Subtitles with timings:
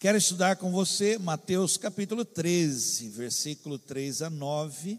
[0.00, 4.96] Quero estudar com você Mateus capítulo 13, versículo 3 a 9.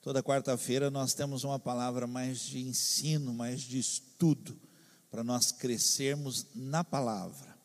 [0.00, 4.58] Toda quarta-feira nós temos uma palavra mais de ensino, mais de estudo,
[5.08, 7.56] para nós crescermos na palavra.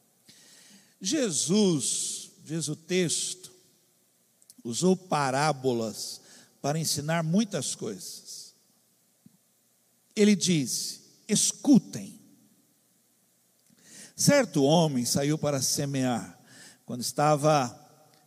[1.02, 3.52] Jesus, diz o texto,
[4.64, 6.22] usou parábolas
[6.62, 8.54] para ensinar muitas coisas.
[10.16, 12.17] Ele disse: escutem.
[14.18, 16.40] Certo homem saiu para semear.
[16.88, 17.80] Quando estava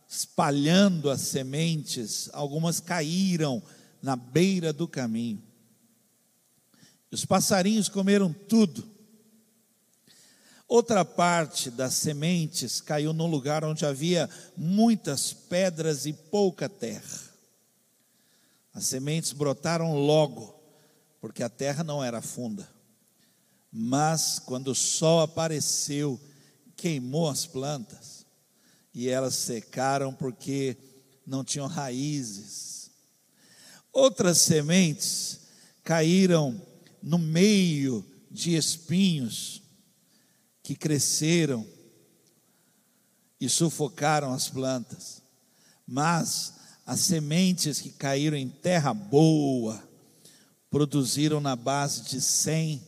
[0.07, 3.61] espalhando as sementes, algumas caíram
[4.01, 5.43] na beira do caminho.
[7.11, 8.89] Os passarinhos comeram tudo.
[10.65, 17.19] Outra parte das sementes caiu num lugar onde havia muitas pedras e pouca terra.
[18.73, 20.57] As sementes brotaram logo,
[21.19, 22.80] porque a terra não era funda.
[23.71, 26.19] Mas quando o sol apareceu,
[26.75, 28.25] queimou as plantas
[28.93, 30.75] e elas secaram porque
[31.25, 32.91] não tinham raízes.
[33.93, 35.41] Outras sementes
[35.83, 36.61] caíram
[37.01, 39.61] no meio de espinhos
[40.63, 41.65] que cresceram
[43.39, 45.21] e sufocaram as plantas.
[45.87, 46.53] Mas
[46.85, 49.81] as sementes que caíram em terra boa
[50.69, 52.81] produziram na base de cem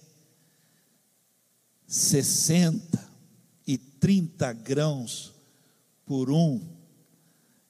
[1.93, 3.07] 60
[3.67, 5.31] e 30 grãos
[6.07, 6.59] por um.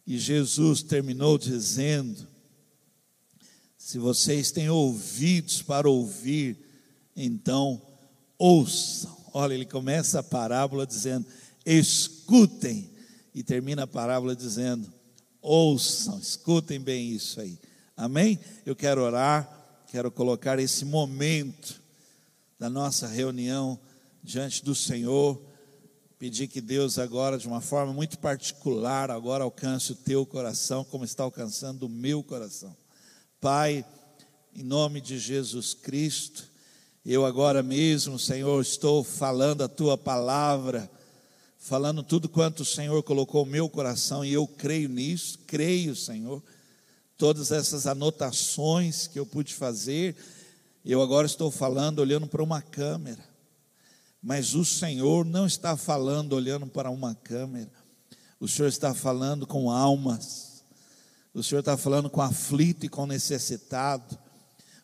[0.07, 2.25] E Jesus terminou dizendo:
[3.77, 6.57] Se vocês têm ouvidos para ouvir,
[7.13, 7.81] então
[8.37, 9.13] ouçam.
[9.33, 11.25] Olha, ele começa a parábola dizendo:
[11.65, 12.89] escutem,
[13.35, 14.89] e termina a parábola dizendo:
[15.41, 17.59] ouçam, escutem bem isso aí.
[17.97, 18.39] Amém?
[18.65, 21.81] Eu quero orar, quero colocar esse momento
[22.57, 23.77] da nossa reunião
[24.23, 25.39] diante do Senhor,
[26.17, 31.03] pedir que Deus agora, de uma forma muito particular, agora alcance o teu coração, como
[31.03, 32.73] está alcançando o meu coração.
[33.41, 33.85] Pai,
[34.55, 36.49] em nome de Jesus Cristo,
[37.05, 40.89] eu agora mesmo, Senhor, estou falando a tua palavra,
[41.57, 46.41] falando tudo quanto o Senhor colocou no meu coração, e eu creio nisso, creio, Senhor.
[47.17, 50.15] Todas essas anotações que eu pude fazer,
[50.85, 53.32] eu agora estou falando olhando para uma câmera
[54.23, 57.69] mas o Senhor não está falando olhando para uma câmera,
[58.39, 60.63] o Senhor está falando com almas,
[61.33, 64.17] o Senhor está falando com aflito e com necessitado,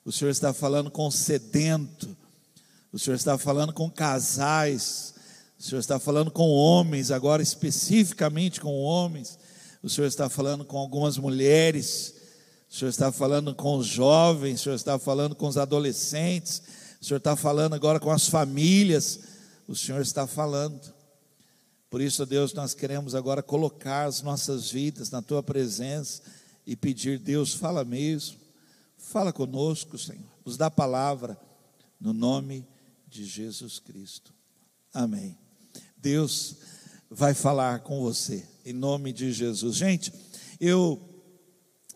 [0.03, 2.17] o Senhor está falando com sedento,
[2.91, 5.13] o Senhor está falando com casais,
[5.57, 9.39] o Senhor está falando com homens, agora especificamente com homens,
[9.81, 12.13] o Senhor está falando com algumas mulheres,
[12.69, 16.61] o Senhor está falando com os jovens, o Senhor está falando com os adolescentes,
[17.01, 19.28] o Senhor está falando agora com as famílias,
[19.69, 20.91] o Senhor está falando.
[21.91, 26.23] Por isso, Deus, nós queremos agora colocar as nossas vidas na tua presença
[26.65, 28.35] e pedir, Deus, fala mesmo,
[28.97, 31.39] fala conosco, Senhor, nos dá palavra,
[32.01, 32.67] no nome
[33.07, 34.33] de Jesus Cristo.
[34.91, 35.37] Amém.
[35.95, 36.55] Deus
[37.07, 39.75] vai falar com você, em nome de Jesus.
[39.75, 40.11] Gente,
[40.59, 40.99] eu,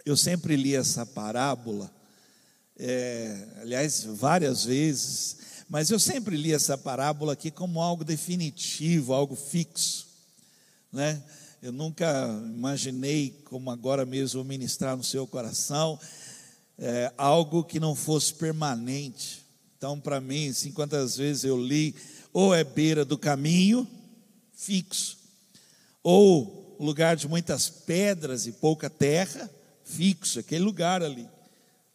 [0.06, 1.92] eu sempre li essa parábola,
[2.78, 5.38] é, aliás, várias vezes,
[5.74, 10.06] mas eu sempre li essa parábola aqui como algo definitivo, algo fixo,
[10.92, 11.20] né?
[11.64, 16.00] Eu nunca imaginei, como agora mesmo ministrar no seu coração,
[16.78, 19.44] é, algo que não fosse permanente.
[19.76, 21.96] Então, para mim, assim, quantas vezes eu li,
[22.32, 23.88] ou é beira do caminho,
[24.54, 25.18] fixo,
[26.04, 29.50] ou lugar de muitas pedras e pouca terra,
[29.84, 31.28] fixo, aquele lugar ali,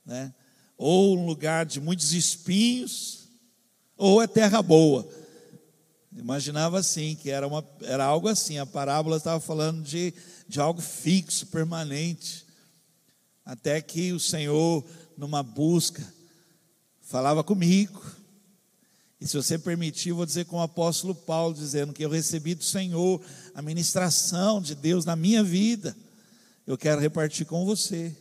[0.04, 0.34] né?
[0.76, 3.27] Ou um lugar de muitos espinhos,
[3.98, 5.06] ou é terra boa.
[6.16, 10.14] Imaginava assim, que era, uma, era algo assim, a parábola estava falando de,
[10.48, 12.46] de algo fixo, permanente.
[13.44, 14.84] Até que o Senhor,
[15.16, 16.02] numa busca,
[17.02, 18.02] falava comigo.
[19.20, 22.64] E se você permitir, vou dizer com o apóstolo Paulo, dizendo que eu recebi do
[22.64, 23.20] Senhor
[23.54, 25.96] a ministração de Deus na minha vida.
[26.66, 28.14] Eu quero repartir com você.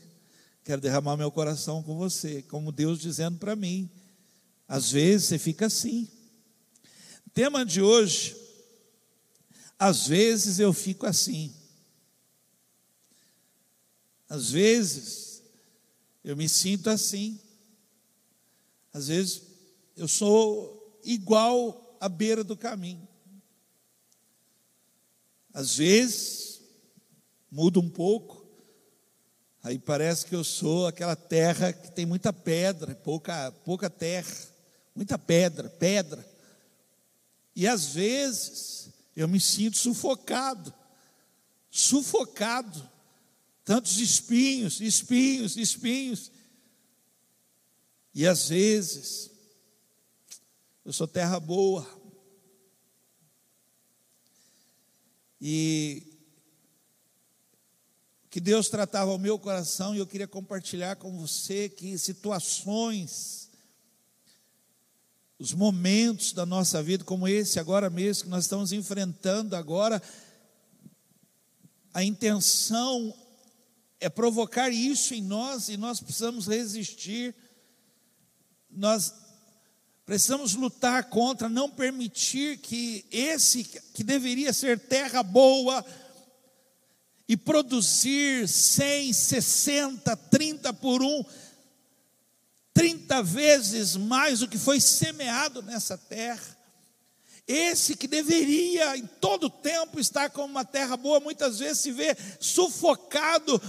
[0.63, 3.89] Quero derramar meu coração com você, como Deus dizendo para mim.
[4.67, 6.09] Às vezes você fica assim.
[7.33, 8.35] Tema de hoje,
[9.79, 11.55] às vezes eu fico assim.
[14.27, 15.41] Às vezes
[16.23, 17.39] eu me sinto assim.
[18.91, 19.41] Às vezes
[19.95, 23.07] eu sou igual à beira do caminho.
[25.53, 26.61] Às vezes
[27.49, 28.45] muda um pouco.
[29.63, 34.56] Aí parece que eu sou aquela terra que tem muita pedra, pouca, pouca terra
[34.97, 36.27] muita pedra, pedra.
[37.55, 40.73] E às vezes eu me sinto sufocado,
[41.69, 42.97] sufocado.
[43.63, 46.31] Tantos espinhos, espinhos, espinhos.
[48.13, 49.29] E às vezes,
[50.83, 51.85] eu sou terra boa.
[55.39, 56.17] E
[58.29, 63.46] que Deus tratava o meu coração e eu queria compartilhar com você que situações,
[65.39, 70.01] os momentos da nossa vida, como esse agora mesmo que nós estamos enfrentando agora,
[71.93, 73.13] a intenção
[73.99, 77.35] é provocar isso em nós e nós precisamos resistir,
[78.69, 79.13] nós
[80.05, 85.85] precisamos lutar contra, não permitir que esse que deveria ser terra boa,
[87.27, 91.25] e produzir 100, 60, 30 por um,
[92.77, 96.55] 30 vezes mais do que foi semeado nessa terra.
[97.47, 102.15] Esse que deveria em todo tempo estar como uma terra boa, muitas vezes se vê
[102.39, 103.59] sufocado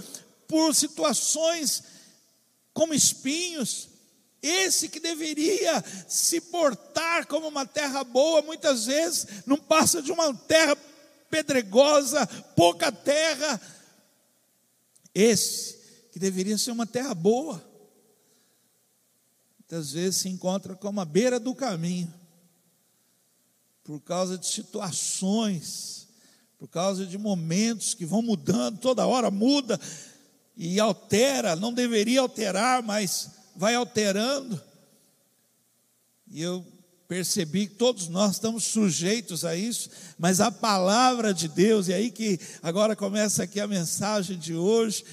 [0.47, 1.83] por situações
[2.75, 3.89] como espinhos.
[4.43, 10.35] Esse que deveria se portar como uma terra boa, muitas vezes não passa de uma
[10.35, 10.77] terra
[11.31, 13.59] pedregosa, pouca terra.
[15.15, 15.79] Esse,
[16.13, 17.68] que deveria ser uma terra boa,
[19.71, 22.13] muitas vezes se encontra como a beira do caminho,
[23.85, 26.09] por causa de situações,
[26.59, 29.79] por causa de momentos que vão mudando, toda hora muda
[30.57, 34.59] e altera, não deveria alterar, mas vai alterando.
[36.31, 36.65] E eu
[37.07, 42.11] percebi que todos nós estamos sujeitos a isso, mas a palavra de Deus, e aí
[42.11, 45.05] que agora começa aqui a mensagem de hoje,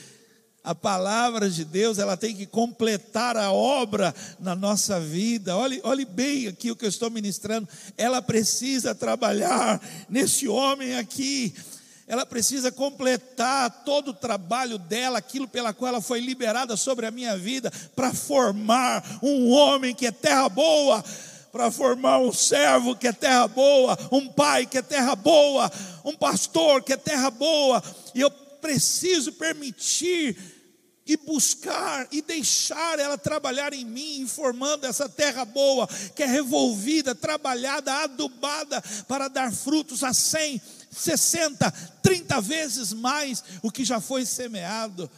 [0.66, 5.56] a palavra de Deus, ela tem que completar a obra na nossa vida.
[5.56, 7.70] Olhe, olhe bem aqui o que eu estou ministrando.
[7.96, 9.80] Ela precisa trabalhar
[10.10, 11.54] nesse homem aqui.
[12.08, 17.12] Ela precisa completar todo o trabalho dela, aquilo pela qual ela foi liberada sobre a
[17.12, 21.04] minha vida, para formar um homem que é terra boa
[21.52, 25.72] para formar um servo que é terra boa, um pai que é terra boa,
[26.04, 27.82] um pastor que é terra boa,
[28.14, 30.55] e eu preciso permitir
[31.06, 37.14] e buscar e deixar ela trabalhar em mim, formando essa terra boa, que é revolvida,
[37.14, 41.72] trabalhada, adubada, para dar frutos a 100, 60,
[42.02, 45.10] 30 vezes mais o que já foi semeado.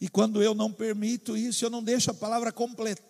[0.00, 3.06] E quando eu não permito isso, eu não deixo a palavra completar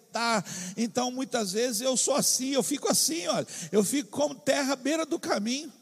[0.77, 4.77] então, muitas vezes eu sou assim, eu fico assim, olha, eu fico como terra à
[4.77, 5.73] beira do caminho.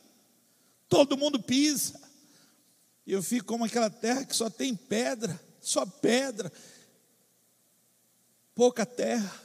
[0.89, 2.01] Todo mundo pisa.
[3.07, 5.39] Eu fico como aquela terra que só tem pedra,
[5.69, 6.53] só pedra.
[8.55, 9.43] Pouca terra.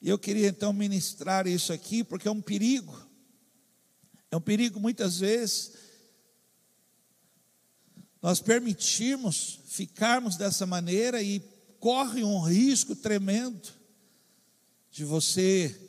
[0.00, 2.96] E eu queria então ministrar isso aqui, porque é um perigo.
[4.30, 5.72] É um perigo muitas vezes
[8.20, 11.40] nós permitirmos ficarmos dessa maneira e
[11.78, 13.68] corre um risco tremendo
[14.90, 15.88] de você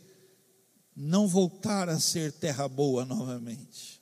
[0.95, 3.98] não voltar a ser terra boa novamente.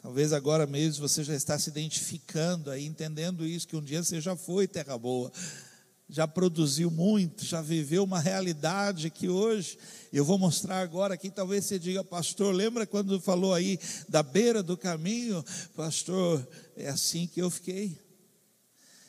[0.00, 4.20] Talvez agora mesmo você já está se identificando aí, entendendo isso, que um dia você
[4.20, 5.32] já foi terra boa,
[6.08, 9.76] já produziu muito, já viveu uma realidade que hoje
[10.12, 11.30] eu vou mostrar agora aqui.
[11.30, 13.78] Talvez você diga, pastor, lembra quando falou aí
[14.08, 15.44] da beira do caminho?
[15.74, 17.98] Pastor, é assim que eu fiquei.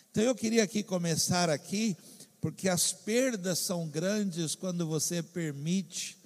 [0.10, 1.96] Então eu queria aqui começar aqui,
[2.41, 6.17] porque as perdas são grandes quando você permite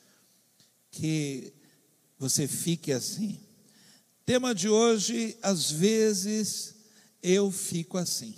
[0.90, 1.54] que
[2.18, 3.40] você fique assim.
[4.26, 6.76] Tema de hoje, às vezes
[7.22, 8.36] eu fico assim,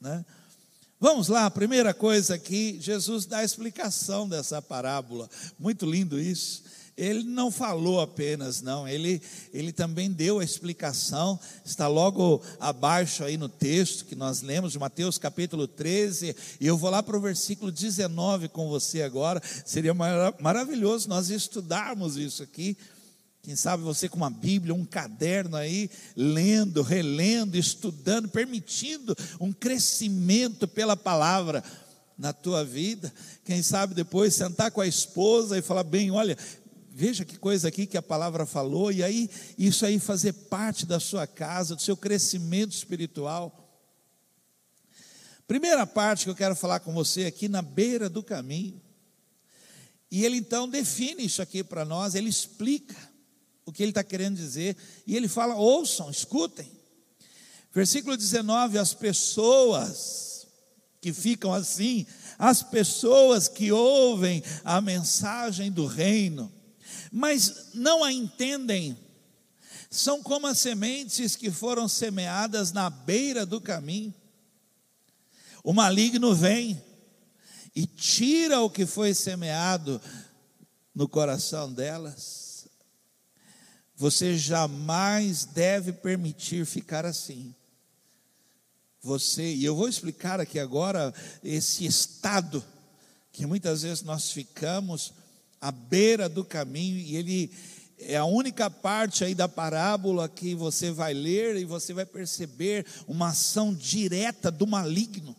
[0.00, 0.24] né?
[0.98, 5.30] Vamos lá, a primeira coisa aqui, Jesus dá a explicação dessa parábola.
[5.58, 6.62] Muito lindo isso
[7.00, 9.22] ele não falou apenas, não, ele,
[9.54, 14.78] ele também deu a explicação, está logo abaixo aí no texto que nós lemos, de
[14.78, 19.94] Mateus capítulo 13, e eu vou lá para o versículo 19 com você agora, seria
[19.94, 22.76] maravilhoso nós estudarmos isso aqui.
[23.42, 30.68] Quem sabe você com uma Bíblia, um caderno aí, lendo, relendo, estudando, permitindo um crescimento
[30.68, 31.64] pela palavra
[32.18, 33.12] na tua vida.
[33.44, 36.36] Quem sabe depois sentar com a esposa e falar bem, olha,
[36.92, 40.98] Veja que coisa aqui que a palavra falou, e aí isso aí fazer parte da
[41.00, 43.56] sua casa, do seu crescimento espiritual.
[45.46, 48.82] Primeira parte que eu quero falar com você aqui na beira do caminho.
[50.10, 52.96] E ele então define isso aqui para nós, ele explica
[53.70, 56.70] o que ele está querendo dizer, e ele fala: ouçam, escutem.
[57.72, 60.46] Versículo 19: as pessoas
[61.00, 62.04] que ficam assim,
[62.38, 66.52] as pessoas que ouvem a mensagem do reino,
[67.12, 68.98] mas não a entendem.
[69.88, 74.14] São como as sementes que foram semeadas na beira do caminho.
[75.64, 76.80] O maligno vem
[77.74, 80.00] e tira o que foi semeado
[80.94, 82.39] no coração delas.
[84.00, 87.54] Você jamais deve permitir ficar assim.
[89.02, 91.12] Você, e eu vou explicar aqui agora
[91.44, 92.64] esse estado
[93.30, 95.12] que muitas vezes nós ficamos
[95.60, 97.52] à beira do caminho e ele
[97.98, 102.86] é a única parte aí da parábola que você vai ler e você vai perceber
[103.06, 105.36] uma ação direta do maligno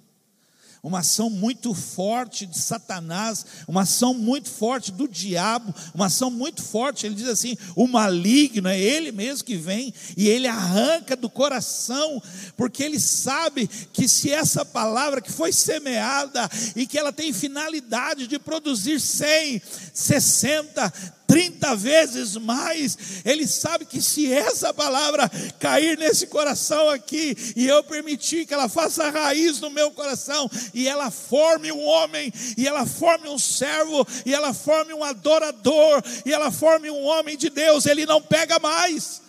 [0.84, 6.64] uma ação muito forte de Satanás, uma ação muito forte do diabo, uma ação muito
[6.64, 7.06] forte.
[7.06, 12.22] Ele diz assim: o maligno é ele mesmo que vem e ele arranca do coração,
[12.58, 18.26] porque ele sabe que se essa palavra que foi semeada e que ela tem finalidade
[18.26, 19.62] de produzir 100,
[19.94, 20.94] 60,
[21.32, 22.98] 30 vezes mais.
[23.24, 28.68] Ele sabe que se essa palavra cair nesse coração aqui e eu permitir que ela
[28.68, 34.06] faça raiz no meu coração e ela forme um homem, e ela forme um servo,
[34.26, 38.60] e ela forme um adorador, e ela forme um homem de Deus, ele não pega
[38.60, 39.22] mais.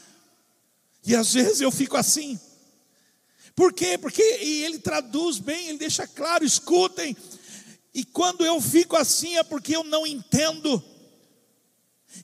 [1.07, 2.37] E às vezes eu fico assim.
[3.55, 3.97] Por quê?
[3.97, 7.17] Porque ele traduz bem, ele deixa claro, escutem.
[7.95, 10.83] E quando eu fico assim é porque eu não entendo.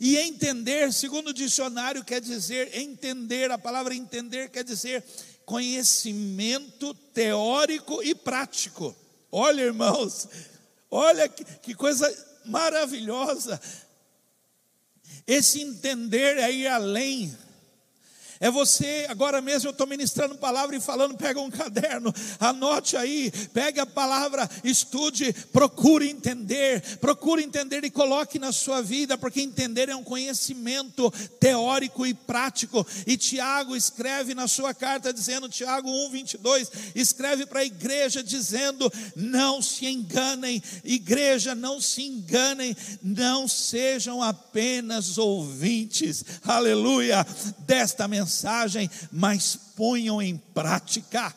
[0.00, 5.02] E entender, segundo o dicionário, quer dizer entender, a palavra entender quer dizer
[5.44, 8.94] conhecimento teórico e prático.
[9.32, 10.28] Olha, irmãos,
[10.90, 12.06] olha que, que coisa
[12.44, 13.60] maravilhosa.
[15.26, 17.36] Esse entender é ir além
[18.40, 23.32] é você, agora mesmo eu estou ministrando palavra e falando, pega um caderno, anote aí,
[23.52, 29.88] pegue a palavra, estude, procure entender, procure entender e coloque na sua vida, porque entender
[29.88, 32.86] é um conhecimento teórico e prático.
[33.06, 38.92] E Tiago escreve na sua carta dizendo, Tiago 1, 22, escreve para a igreja dizendo:
[39.16, 47.26] não se enganem, igreja, não se enganem, não sejam apenas ouvintes, aleluia,
[47.66, 51.34] desta mensagem mensagem, mas ponham em prática.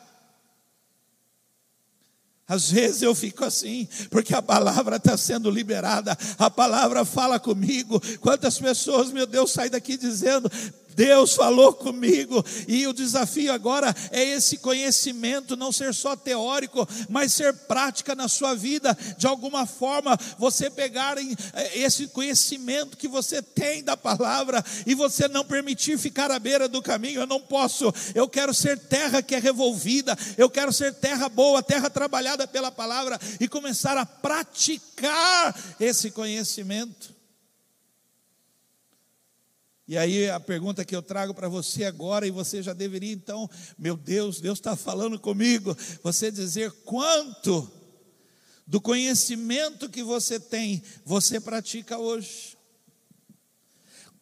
[2.46, 7.98] Às vezes eu fico assim, porque a palavra está sendo liberada, a palavra fala comigo.
[8.20, 10.50] Quantas pessoas, meu Deus, saem daqui dizendo:
[10.94, 17.32] Deus falou comigo, e o desafio agora é esse conhecimento não ser só teórico, mas
[17.32, 21.26] ser prática na sua vida, de alguma forma, você pegar eh,
[21.74, 26.82] esse conhecimento que você tem da palavra e você não permitir ficar à beira do
[26.82, 27.20] caminho.
[27.20, 31.62] Eu não posso, eu quero ser terra que é revolvida, eu quero ser terra boa,
[31.62, 37.11] terra trabalhada pela palavra e começar a praticar esse conhecimento.
[39.92, 43.46] E aí a pergunta que eu trago para você agora, e você já deveria então,
[43.76, 47.70] meu Deus, Deus está falando comigo, você dizer quanto
[48.66, 52.56] do conhecimento que você tem, você pratica hoje.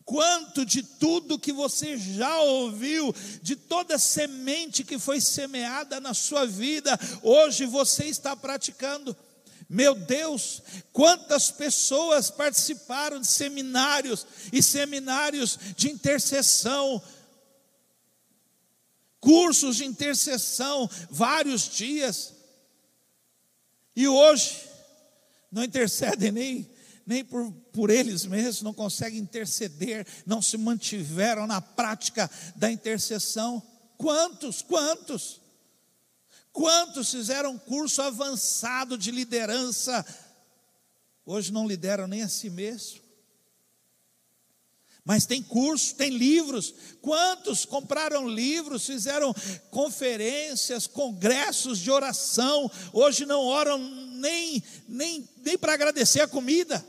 [0.04, 6.46] Quanto de tudo que você já ouviu, de toda semente que foi semeada na sua
[6.46, 9.16] vida, hoje você está praticando.
[9.72, 10.60] Meu Deus,
[10.92, 17.00] quantas pessoas participaram de seminários e seminários de intercessão,
[19.20, 22.34] cursos de intercessão, vários dias,
[23.94, 24.60] e hoje
[25.52, 26.70] não intercedem nem,
[27.06, 33.62] nem por, por eles mesmos, não conseguem interceder, não se mantiveram na prática da intercessão.
[33.96, 35.40] Quantos, quantos?
[36.52, 40.04] Quantos fizeram curso avançado de liderança,
[41.24, 43.00] hoje não lideram nem a si mesmo?
[45.04, 46.74] Mas tem curso, tem livros.
[47.00, 49.34] Quantos compraram livros, fizeram
[49.70, 56.84] conferências, congressos de oração, hoje não oram nem, nem, nem para agradecer a comida?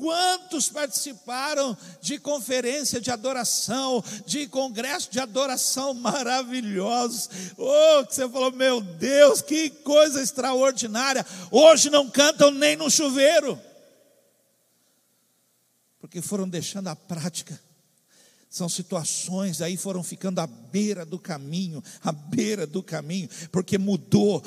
[0.00, 7.28] Quantos participaram de conferência de adoração, de congresso de adoração maravilhosos?
[7.58, 11.24] Oh, que você falou, meu Deus, que coisa extraordinária.
[11.50, 13.60] Hoje não cantam nem no chuveiro,
[16.00, 17.60] porque foram deixando a prática.
[18.48, 24.42] São situações aí foram ficando à beira do caminho, à beira do caminho, porque mudou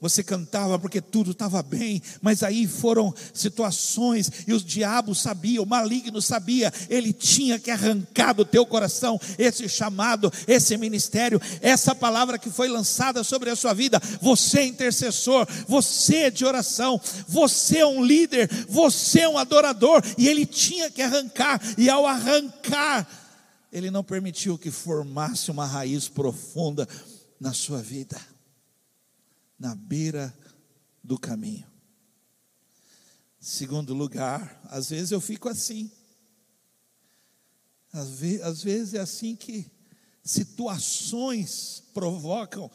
[0.00, 5.66] você cantava porque tudo estava bem, mas aí foram situações e o diabo sabia, o
[5.66, 12.38] maligno sabia, ele tinha que arrancar do teu coração esse chamado, esse ministério, essa palavra
[12.38, 14.00] que foi lançada sobre a sua vida.
[14.20, 20.02] Você é intercessor, você é de oração, você é um líder, você é um adorador,
[20.18, 23.08] e ele tinha que arrancar, e ao arrancar,
[23.72, 26.86] ele não permitiu que formasse uma raiz profunda
[27.40, 28.35] na sua vida
[29.58, 30.36] na beira
[31.02, 31.66] do caminho.
[33.40, 35.90] Segundo lugar, às vezes eu fico assim.
[37.92, 39.70] Às vezes, é assim que
[40.22, 42.70] situações provocam,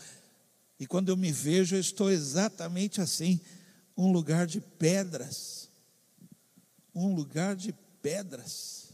[0.80, 3.40] e quando eu me vejo, eu estou exatamente assim
[3.96, 5.70] um lugar de pedras.
[6.96, 7.72] Um lugar de
[8.02, 8.94] pedras.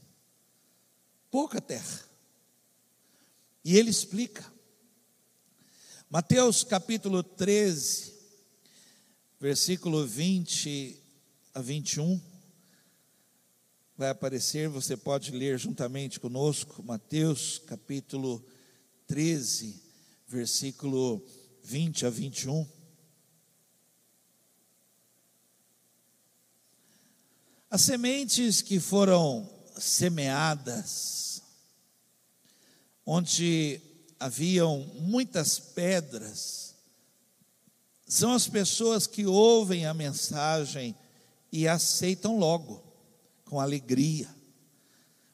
[1.32, 2.04] Pouca terra.
[3.64, 4.46] E ele explica.
[6.10, 8.14] Mateus capítulo 13,
[9.42, 11.04] versículo 20
[11.54, 12.22] a 21.
[13.98, 18.42] Vai aparecer, você pode ler juntamente conosco, Mateus capítulo
[19.06, 19.84] 13,
[20.30, 21.22] versículo
[21.62, 22.66] 20 a 21.
[27.70, 31.44] As sementes que foram semeadas,
[33.06, 33.82] onde
[34.20, 36.76] haviam muitas pedras,
[38.06, 40.96] são as pessoas que ouvem a mensagem
[41.52, 42.84] e aceitam logo,
[43.46, 44.34] com alegria,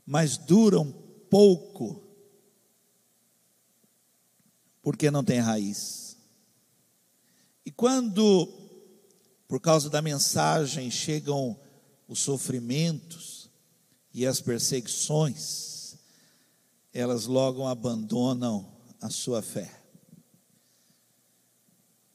[0.06, 0.92] mas duram
[1.30, 2.04] pouco,
[4.82, 6.18] porque não tem raiz.
[7.66, 8.48] E quando,
[9.48, 11.58] por causa da mensagem, chegam
[12.08, 13.50] os sofrimentos
[14.14, 15.96] e as perseguições,
[16.94, 18.73] elas logo abandonam
[19.04, 19.70] a sua fé.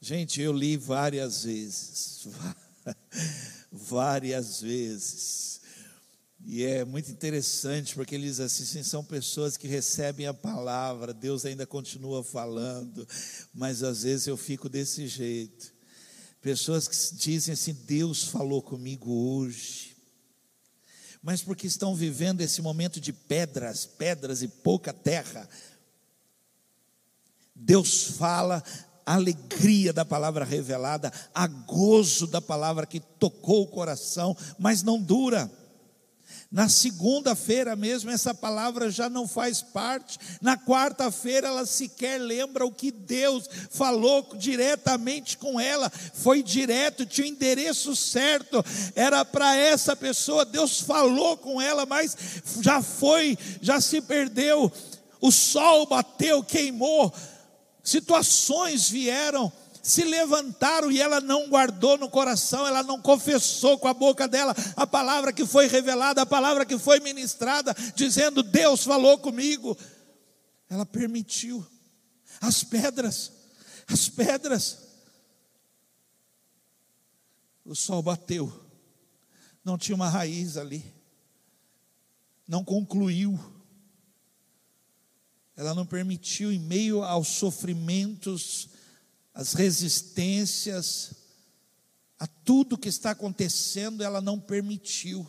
[0.00, 2.26] Gente, eu li várias vezes,
[3.70, 5.60] várias vezes,
[6.46, 11.66] e é muito interessante porque eles assim são pessoas que recebem a palavra, Deus ainda
[11.66, 13.06] continua falando,
[13.52, 15.74] mas às vezes eu fico desse jeito.
[16.40, 19.94] Pessoas que dizem assim: Deus falou comigo hoje,
[21.20, 25.46] mas porque estão vivendo esse momento de pedras, pedras e pouca terra,
[27.58, 28.62] Deus fala,
[29.04, 35.00] a alegria da palavra revelada, a gozo da palavra que tocou o coração, mas não
[35.00, 35.50] dura.
[36.50, 40.18] Na segunda-feira mesmo, essa palavra já não faz parte.
[40.40, 45.90] Na quarta-feira, ela sequer lembra o que Deus falou diretamente com ela.
[45.90, 48.64] Foi direto, tinha o endereço certo.
[48.94, 50.44] Era para essa pessoa.
[50.44, 52.16] Deus falou com ela, mas
[52.62, 54.72] já foi, já se perdeu.
[55.20, 57.12] O sol bateu, queimou
[57.88, 63.94] situações vieram, se levantaram e ela não guardou no coração, ela não confessou com a
[63.94, 69.18] boca dela a palavra que foi revelada, a palavra que foi ministrada, dizendo: Deus falou
[69.18, 69.76] comigo.
[70.68, 71.66] Ela permitiu.
[72.40, 73.32] As pedras,
[73.86, 74.86] as pedras.
[77.64, 78.50] O sol bateu,
[79.62, 80.82] não tinha uma raiz ali,
[82.46, 83.38] não concluiu
[85.58, 88.68] ela não permitiu, em meio aos sofrimentos,
[89.34, 91.14] às resistências,
[92.16, 95.28] a tudo que está acontecendo, ela não permitiu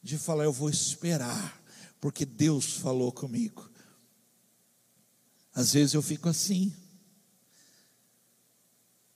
[0.00, 1.60] de falar: Eu vou esperar,
[2.00, 3.68] porque Deus falou comigo.
[5.52, 6.72] Às vezes eu fico assim.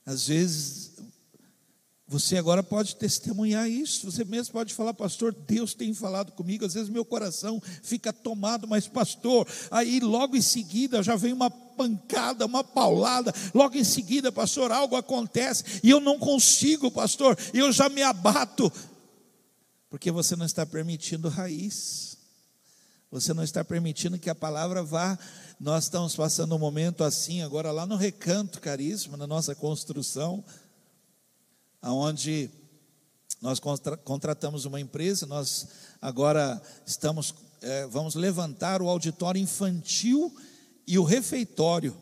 [0.05, 0.91] Às vezes
[2.07, 6.73] você agora pode testemunhar isso, você mesmo pode falar, pastor, Deus tem falado comigo, às
[6.73, 12.45] vezes meu coração fica tomado, mas pastor, aí logo em seguida já vem uma pancada,
[12.45, 17.87] uma paulada, logo em seguida, pastor, algo acontece, e eu não consigo, pastor, eu já
[17.87, 18.71] me abato,
[19.89, 22.17] porque você não está permitindo raiz,
[23.09, 25.19] você não está permitindo que a palavra vá.
[25.59, 30.43] Nós estamos passando um momento assim, agora lá no recanto caríssimo, na nossa construção,
[31.91, 32.49] onde
[33.41, 35.67] nós contratamos uma empresa, nós
[36.01, 40.33] agora estamos, é, vamos levantar o auditório infantil
[40.87, 41.95] e o refeitório.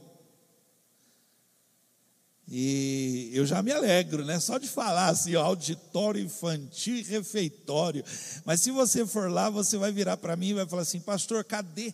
[2.47, 4.39] E eu já me alegro, né?
[4.39, 8.03] Só de falar assim, auditório infantil e refeitório.
[8.43, 11.45] Mas se você for lá, você vai virar para mim e vai falar assim, pastor,
[11.45, 11.93] cadê?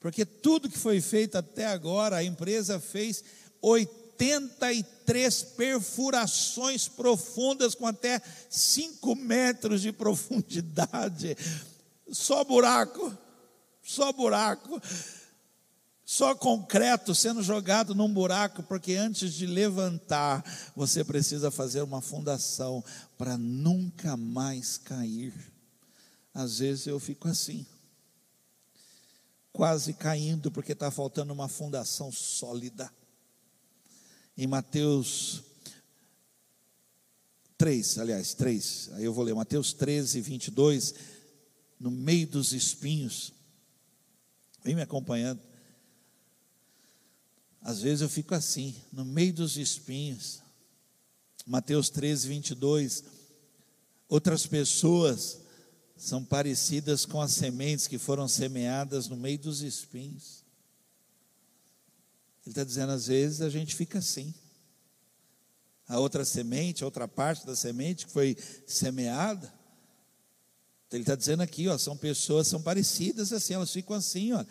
[0.00, 3.22] Porque tudo que foi feito até agora, a empresa fez
[4.18, 11.36] 83 perfurações profundas com até 5 metros de profundidade.
[12.10, 13.16] Só buraco,
[13.82, 14.80] só buraco.
[16.04, 20.42] só concreto sendo jogado num buraco, porque antes de levantar,
[20.74, 22.82] você precisa fazer uma fundação
[23.18, 25.34] para nunca mais cair.
[26.32, 27.66] Às vezes eu fico assim,
[29.52, 32.90] quase caindo, porque está faltando uma fundação sólida.
[34.40, 35.42] Em Mateus
[37.56, 40.94] 3, aliás, 3, aí eu vou ler Mateus 13, 22,
[41.80, 43.32] no meio dos espinhos,
[44.62, 45.40] vem me acompanhando.
[47.60, 50.40] Às vezes eu fico assim, no meio dos espinhos.
[51.44, 53.04] Mateus 13, 22.
[54.08, 55.40] Outras pessoas
[55.96, 60.37] são parecidas com as sementes que foram semeadas no meio dos espinhos.
[62.48, 64.32] Ele está dizendo, às vezes a gente fica assim.
[65.86, 69.52] A outra semente, a outra parte da semente que foi semeada.
[70.90, 74.42] Ele está dizendo aqui, ó, são pessoas, são parecidas assim, elas ficam assim, ó,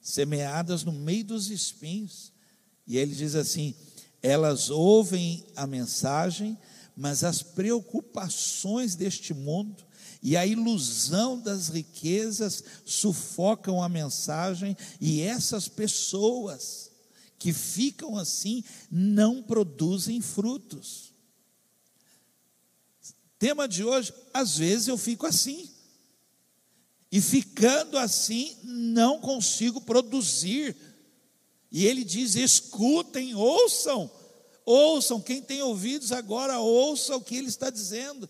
[0.00, 2.32] semeadas no meio dos espinhos.
[2.84, 3.76] E ele diz assim:
[4.20, 6.58] elas ouvem a mensagem,
[6.96, 9.86] mas as preocupações deste mundo
[10.20, 16.90] e a ilusão das riquezas sufocam a mensagem, e essas pessoas
[17.38, 21.12] que ficam assim não produzem frutos.
[23.38, 25.70] Tema de hoje, às vezes eu fico assim.
[27.12, 30.76] E ficando assim, não consigo produzir
[31.70, 34.10] e ele diz: escutem, ouçam,
[34.64, 38.28] ouçam, quem tem ouvidos agora, ouça o que ele está dizendo.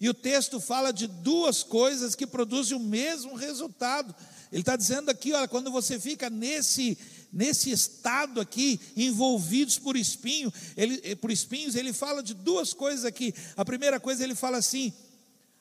[0.00, 4.14] E o texto fala de duas coisas que produzem o mesmo resultado.
[4.50, 6.96] Ele está dizendo aqui, olha, quando você fica nesse
[7.32, 13.04] nesse estado aqui, envolvidos por espinho, ele, eh, por espinhos, ele fala de duas coisas
[13.04, 13.34] aqui.
[13.56, 14.92] A primeira coisa ele fala assim: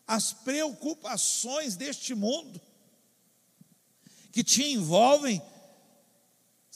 [0.08, 2.62] as preocupações deste mundo
[4.32, 5.42] que te envolvem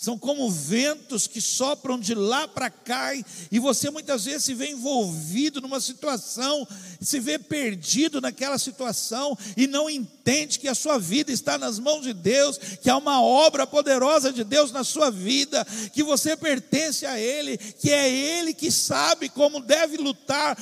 [0.02, 3.12] são como ventos que sopram de lá para cá,
[3.52, 6.68] e você muitas vezes se vê envolvido numa situação,
[7.00, 12.02] se vê perdido naquela situação, e não entende que a sua vida está nas mãos
[12.02, 17.06] de Deus, que há uma obra poderosa de Deus na sua vida, que você pertence
[17.06, 20.58] a Ele, que é Ele que sabe como deve lutar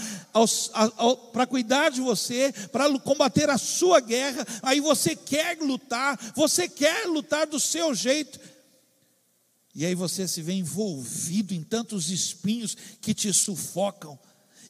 [1.31, 4.45] para cuidar de você, para combater a sua guerra.
[4.61, 8.37] Aí você quer lutar, você quer lutar do seu jeito,
[9.79, 14.19] e aí você se vê envolvido em tantos espinhos que te sufocam.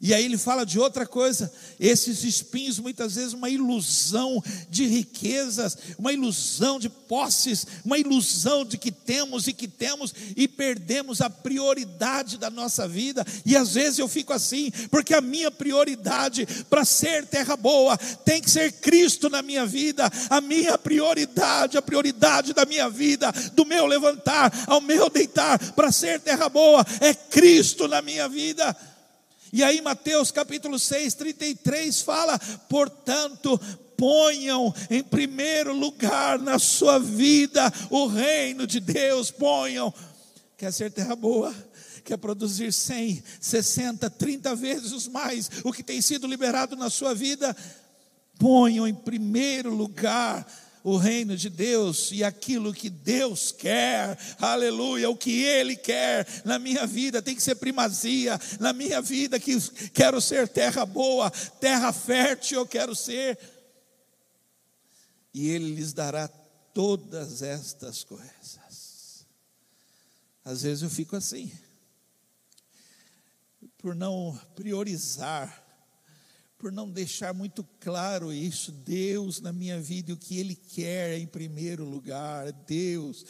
[0.02, 5.78] E aí ele fala de outra coisa, esses espinhos muitas vezes uma ilusão de riquezas,
[5.98, 11.30] uma ilusão de posses, uma ilusão de que temos e que temos e perdemos a
[11.30, 13.26] prioridade da nossa vida.
[13.46, 18.42] E às vezes eu fico assim, porque a minha prioridade para ser terra boa tem
[18.42, 20.10] que ser Cristo na minha vida.
[20.30, 25.92] A minha prioridade, a prioridade da minha vida, do meu levantar ao meu deitar para
[25.92, 28.74] ser terra boa é Cristo na minha vida.
[29.52, 32.38] E aí, Mateus capítulo 6, 33 fala:
[32.70, 33.60] portanto,
[33.98, 39.94] ponham em primeiro lugar na sua vida o reino de Deus, ponham.
[40.58, 41.54] Quer ser terra boa?
[42.04, 47.56] Quer produzir 100, 60, 30 vezes mais o que tem sido liberado na sua vida?
[48.38, 50.48] Ponham em primeiro lugar
[50.84, 56.58] o reino de Deus e aquilo que Deus quer, aleluia, o que Ele quer na
[56.58, 61.92] minha vida tem que ser primazia, na minha vida que quero ser terra boa, terra
[61.92, 63.38] fértil eu quero ser,
[65.34, 66.28] e Ele lhes dará
[66.74, 68.60] todas estas coisas.
[70.44, 71.52] Às vezes eu fico assim,
[73.78, 75.69] por não priorizar
[76.60, 81.18] por não deixar muito claro isso, Deus na minha vida e o que Ele quer
[81.18, 83.26] em primeiro lugar, Deus.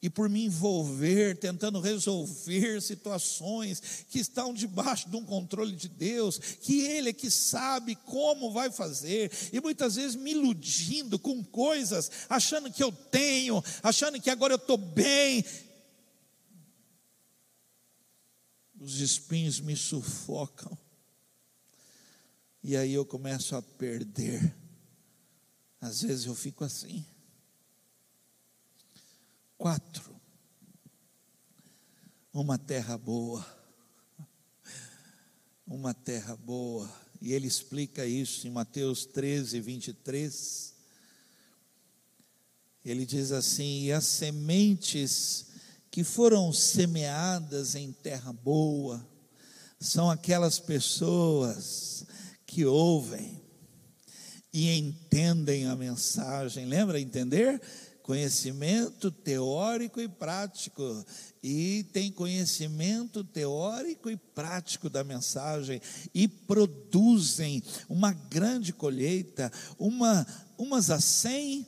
[0.00, 6.38] E por me envolver, tentando resolver situações que estão debaixo de um controle de Deus,
[6.38, 12.10] que Ele é que sabe como vai fazer, e muitas vezes me iludindo com coisas,
[12.28, 15.44] achando que eu tenho, achando que agora eu estou bem.
[18.78, 20.78] Os espinhos me sufocam
[22.62, 24.54] e aí eu começo a perder.
[25.80, 27.04] Às vezes eu fico assim.
[29.56, 30.14] Quatro.
[32.32, 33.44] Uma terra boa.
[35.66, 36.90] Uma terra boa.
[37.20, 40.74] E ele explica isso em Mateus 13, 23.
[42.84, 45.46] Ele diz assim: E as sementes
[45.90, 49.06] que foram semeadas em terra boa
[49.78, 52.06] são aquelas pessoas
[52.50, 53.40] que ouvem
[54.52, 56.66] e entendem a mensagem.
[56.66, 57.62] Lembra entender?
[58.02, 60.82] Conhecimento teórico e prático.
[61.40, 65.80] E tem conhecimento teórico e prático da mensagem.
[66.12, 70.26] E produzem uma grande colheita, uma,
[70.58, 71.64] umas a cem,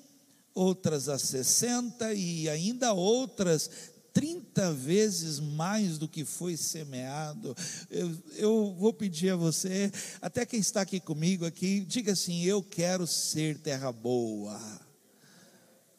[0.52, 3.70] outras a sessenta e ainda outras
[4.12, 7.56] 30 vezes mais do que foi semeado.
[7.90, 12.62] Eu, eu, vou pedir a você, até quem está aqui comigo aqui, diga assim: eu
[12.62, 14.60] quero ser terra boa.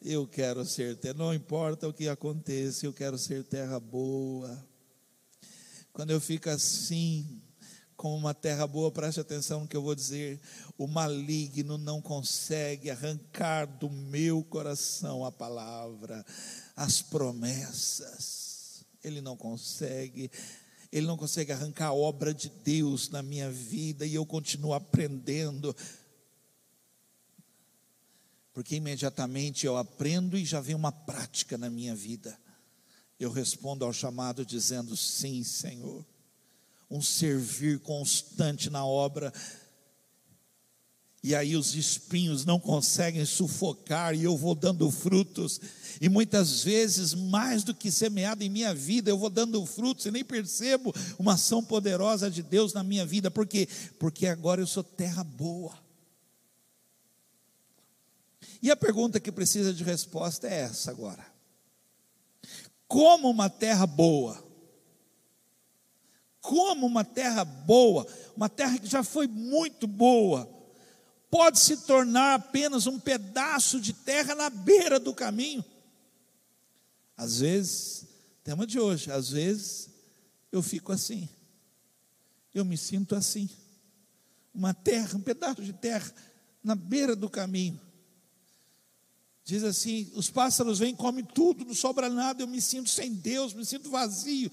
[0.02, 4.62] Eu quero ser terra, não importa o que aconteça, eu quero ser terra boa.
[5.94, 7.40] Quando eu fico assim,
[7.96, 10.38] como uma terra boa, preste atenção no que eu vou dizer.
[10.76, 16.22] O maligno não consegue arrancar do meu coração a palavra
[16.76, 18.84] as promessas.
[19.02, 20.30] Ele não consegue.
[20.90, 25.74] Ele não consegue arrancar a obra de Deus na minha vida e eu continuo aprendendo.
[28.52, 32.38] Porque imediatamente eu aprendo e já vem uma prática na minha vida.
[33.18, 36.04] Eu respondo ao chamado dizendo: Sim, Senhor.
[36.88, 39.32] Um servir constante na obra
[41.24, 45.58] e aí os espinhos não conseguem sufocar, e eu vou dando frutos,
[45.98, 50.10] e muitas vezes, mais do que semeado em minha vida, eu vou dando frutos e
[50.10, 53.66] nem percebo uma ação poderosa de Deus na minha vida, por quê?
[53.98, 55.72] Porque agora eu sou terra boa.
[58.60, 61.24] E a pergunta que precisa de resposta é essa agora:
[62.86, 64.44] como uma terra boa?
[66.42, 68.06] Como uma terra boa,
[68.36, 70.53] uma terra que já foi muito boa,
[71.34, 75.64] pode se tornar apenas um pedaço de terra na beira do caminho.
[77.16, 78.06] Às vezes,
[78.44, 79.90] tema de hoje, às vezes
[80.52, 81.28] eu fico assim,
[82.54, 83.50] eu me sinto assim,
[84.54, 86.14] uma terra, um pedaço de terra
[86.62, 87.80] na beira do caminho.
[89.44, 93.52] Diz assim: os pássaros vêm, comem tudo, não sobra nada, eu me sinto sem Deus,
[93.52, 94.52] me sinto vazio,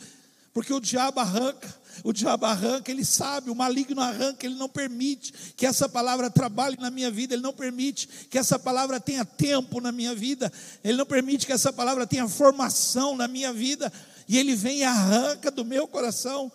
[0.54, 5.32] porque o diabo arranca, o diabo arranca, ele sabe, o maligno arranca, ele não permite
[5.56, 9.80] que essa palavra trabalhe na minha vida, ele não permite que essa palavra tenha tempo
[9.80, 10.52] na minha vida,
[10.84, 13.92] ele não permite que essa palavra tenha formação na minha vida,
[14.28, 16.52] e ele vem e arranca do meu coração.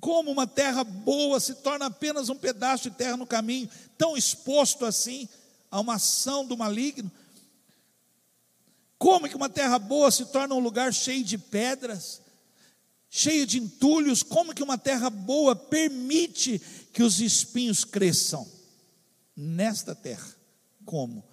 [0.00, 4.84] Como uma terra boa se torna apenas um pedaço de terra no caminho, tão exposto
[4.84, 5.28] assim
[5.70, 7.10] a uma ação do maligno.
[8.98, 12.20] Como que uma terra boa se torna um lugar cheio de pedras?
[13.10, 18.46] Cheio de entulhos, como que uma terra boa permite que os espinhos cresçam?
[19.36, 20.32] Nesta terra.
[20.84, 21.24] Como?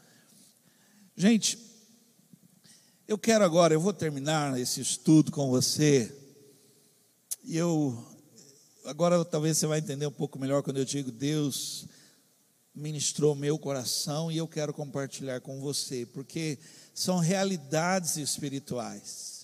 [1.15, 1.57] Gente,
[3.07, 6.13] eu quero agora, eu vou terminar esse estudo com você.
[7.43, 8.05] E eu
[8.85, 11.85] agora talvez você vai entender um pouco melhor quando eu digo Deus
[12.73, 16.59] ministrou meu coração e eu quero compartilhar com você, porque
[16.93, 19.36] são realidades espirituais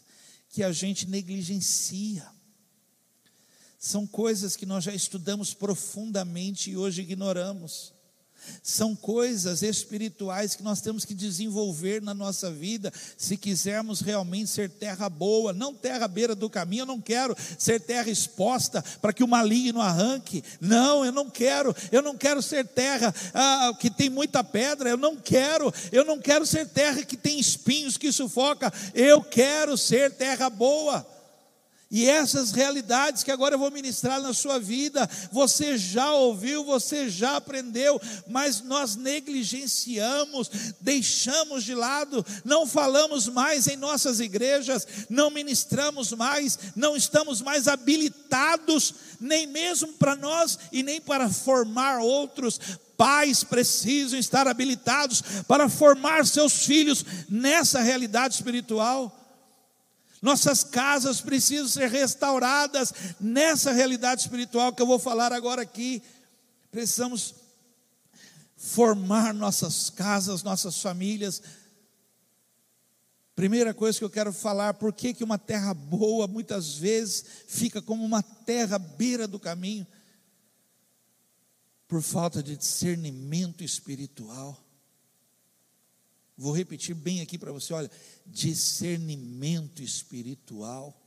[0.54, 2.32] que a gente negligencia.
[3.80, 7.93] São coisas que nós já estudamos profundamente e hoje ignoramos.
[8.62, 14.70] São coisas espirituais que nós temos que desenvolver na nossa vida, se quisermos realmente ser
[14.70, 16.82] terra boa, não terra à beira do caminho.
[16.82, 20.44] Eu não quero ser terra exposta para que o maligno arranque.
[20.60, 21.76] Não, eu não quero.
[21.92, 24.90] Eu não quero ser terra ah, que tem muita pedra.
[24.90, 25.74] Eu não quero.
[25.92, 28.72] Eu não quero ser terra que tem espinhos que sufoca.
[28.94, 31.13] Eu quero ser terra boa.
[31.94, 37.08] E essas realidades que agora eu vou ministrar na sua vida, você já ouviu, você
[37.08, 40.50] já aprendeu, mas nós negligenciamos,
[40.82, 47.68] deixamos de lado, não falamos mais em nossas igrejas, não ministramos mais, não estamos mais
[47.68, 52.60] habilitados, nem mesmo para nós e nem para formar outros.
[52.98, 59.23] Pais precisam estar habilitados para formar seus filhos nessa realidade espiritual.
[60.24, 66.02] Nossas casas precisam ser restauradas nessa realidade espiritual que eu vou falar agora aqui.
[66.72, 67.36] Precisamos
[68.56, 71.42] formar nossas casas, nossas famílias.
[73.36, 77.82] Primeira coisa que eu quero falar, por que, que uma terra boa muitas vezes fica
[77.82, 79.86] como uma terra à beira do caminho?
[81.86, 84.63] Por falta de discernimento espiritual.
[86.38, 87.92] Vou repetir bem aqui para você, olha,
[88.26, 91.00] discernimento espiritual.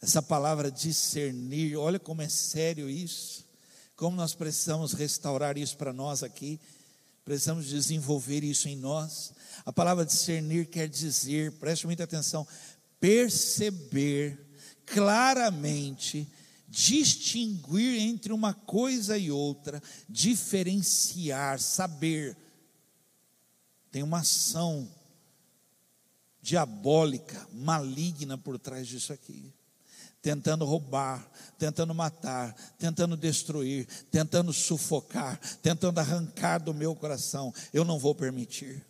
[0.00, 3.44] Essa palavra discernir, olha como é sério isso.
[3.96, 6.60] Como nós precisamos restaurar isso para nós aqui.
[7.24, 9.32] Precisamos desenvolver isso em nós.
[9.64, 12.46] A palavra discernir quer dizer, preste muita atenção,
[13.00, 14.38] perceber
[14.84, 16.30] claramente
[16.68, 22.36] distinguir entre uma coisa e outra, diferenciar, saber.
[23.94, 24.90] Tem uma ação
[26.42, 29.54] diabólica, maligna por trás disso aqui.
[30.20, 31.24] Tentando roubar,
[31.60, 37.54] tentando matar, tentando destruir, tentando sufocar, tentando arrancar do meu coração.
[37.72, 38.84] Eu não vou permitir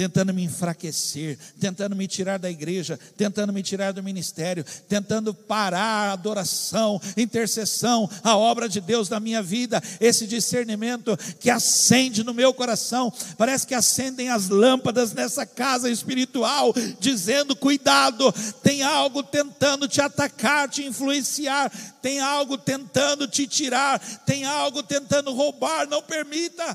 [0.00, 6.08] tentando me enfraquecer, tentando me tirar da igreja, tentando me tirar do ministério, tentando parar
[6.08, 12.32] a adoração, intercessão, a obra de Deus na minha vida, esse discernimento que acende no
[12.32, 18.32] meu coração, parece que acendem as lâmpadas nessa casa espiritual, dizendo: cuidado,
[18.62, 25.30] tem algo tentando te atacar, te influenciar, tem algo tentando te tirar, tem algo tentando
[25.34, 26.74] roubar, não permita.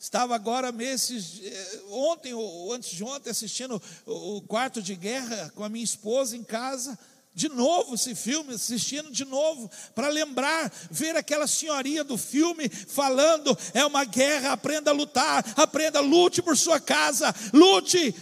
[0.00, 5.62] Estava agora meses, eh, ontem ou antes de ontem, assistindo o quarto de guerra com
[5.62, 6.98] a minha esposa em casa.
[7.34, 13.56] De novo esse filme, assistindo de novo, para lembrar, ver aquela senhoria do filme falando:
[13.74, 18.14] é uma guerra, aprenda a lutar, aprenda, lute por sua casa, lute.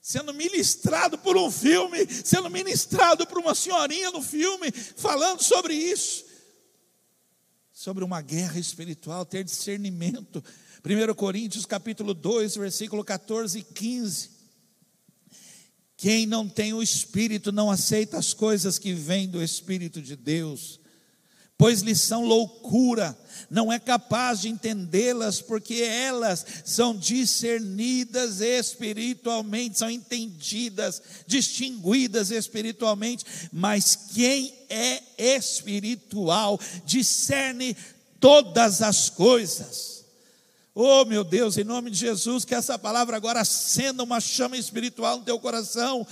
[0.00, 6.31] Sendo ministrado por um filme, sendo ministrado por uma senhorinha no filme, falando sobre isso
[7.82, 10.42] sobre uma guerra espiritual, ter discernimento.
[10.84, 14.30] 1 Coríntios capítulo 2, versículo 14 e 15.
[15.96, 20.78] Quem não tem o Espírito não aceita as coisas que vêm do Espírito de Deus,
[21.62, 23.16] pois lhes são loucura,
[23.48, 33.96] não é capaz de entendê-las, porque elas são discernidas espiritualmente, são entendidas, distinguidas espiritualmente, mas
[34.12, 35.04] quem é
[35.36, 37.76] espiritual discerne
[38.18, 40.04] todas as coisas.
[40.74, 45.18] Oh meu Deus, em nome de Jesus, que essa palavra agora acenda uma chama espiritual
[45.18, 46.04] no teu coração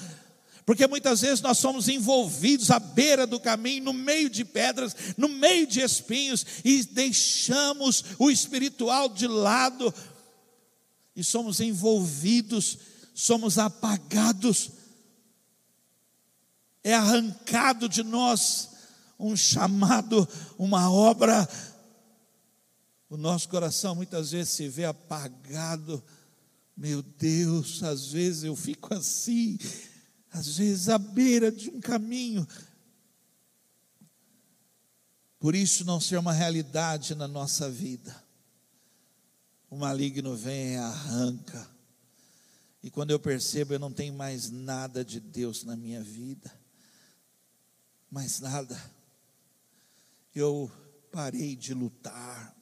[0.66, 5.28] porque muitas vezes nós somos envolvidos à beira do caminho, no meio de pedras, no
[5.28, 9.92] meio de espinhos, e deixamos o espiritual de lado,
[11.16, 12.78] e somos envolvidos,
[13.14, 14.70] somos apagados,
[16.82, 18.70] é arrancado de nós
[19.20, 20.26] um chamado,
[20.58, 21.48] uma obra.
[23.08, 26.02] O nosso coração muitas vezes se vê apagado.
[26.76, 29.58] Meu Deus, às vezes eu fico assim,
[30.32, 32.46] às vezes à beira de um caminho.
[35.38, 38.14] Por isso não ser uma realidade na nossa vida.
[39.70, 41.68] O maligno vem e arranca.
[42.82, 46.52] E quando eu percebo, eu não tenho mais nada de Deus na minha vida.
[48.10, 48.78] Mais nada.
[50.34, 50.70] Eu
[51.10, 52.54] parei de lutar.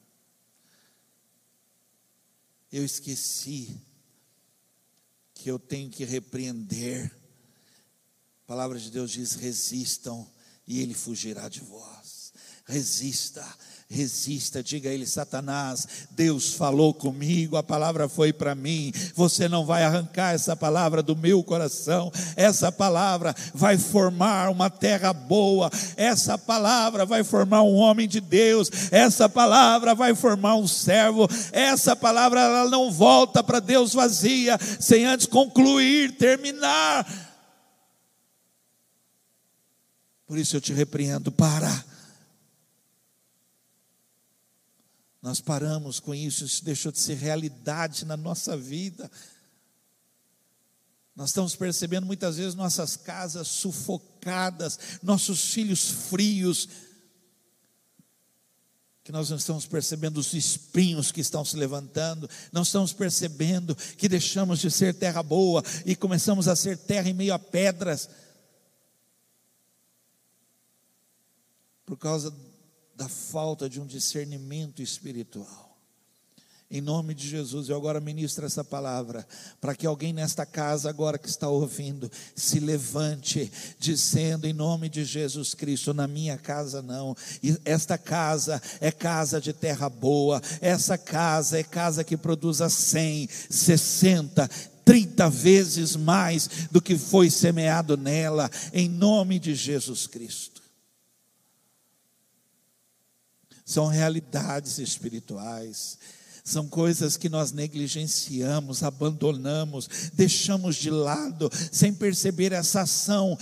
[2.71, 3.81] Eu esqueci
[5.33, 7.18] que eu tenho que repreender
[8.49, 10.25] palavra de Deus diz: resistam
[10.67, 12.33] e ele fugirá de vós.
[12.65, 13.45] Resista,
[13.87, 19.65] resista, diga a ele, Satanás, Deus falou comigo, a palavra foi para mim, você não
[19.65, 26.37] vai arrancar essa palavra do meu coração, essa palavra vai formar uma terra boa, essa
[26.37, 32.41] palavra vai formar um homem de Deus, essa palavra vai formar um servo, essa palavra
[32.41, 37.28] ela não volta para Deus vazia, sem antes concluir, terminar
[40.29, 41.83] por isso eu te repreendo, para.
[45.23, 49.09] Nós paramos com isso, isso deixou de ser realidade na nossa vida.
[51.15, 56.69] Nós estamos percebendo muitas vezes nossas casas sufocadas, nossos filhos frios,
[59.03, 64.07] que nós não estamos percebendo os espinhos que estão se levantando, não estamos percebendo que
[64.07, 68.07] deixamos de ser terra boa e começamos a ser terra em meio a pedras.
[71.89, 72.31] Por causa
[72.95, 75.67] da falta de um discernimento espiritual.
[76.69, 79.27] Em nome de Jesus, eu agora ministro essa palavra,
[79.59, 85.03] para que alguém nesta casa, agora que está ouvindo, se levante, dizendo em nome de
[85.03, 87.17] Jesus Cristo: na minha casa não,
[87.65, 93.27] esta casa é casa de terra boa, essa casa é casa que produz a 100,
[93.49, 94.47] 60,
[94.85, 100.48] 30 vezes mais do que foi semeado nela, em nome de Jesus Cristo.
[103.69, 105.99] São realidades espirituais,
[106.43, 113.37] são coisas que nós negligenciamos, abandonamos, deixamos de lado, sem perceber essa ação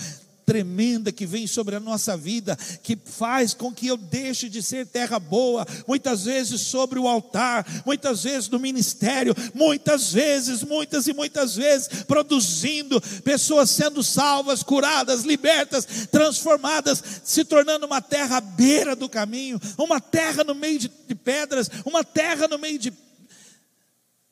[0.48, 4.86] tremenda que vem sobre a nossa vida, que faz com que eu deixe de ser
[4.86, 11.12] terra boa, muitas vezes sobre o altar, muitas vezes no ministério, muitas vezes, muitas e
[11.12, 18.96] muitas vezes, produzindo pessoas sendo salvas, curadas, libertas, transformadas, se tornando uma terra à beira
[18.96, 22.90] do caminho, uma terra no meio de, de pedras, uma terra no meio de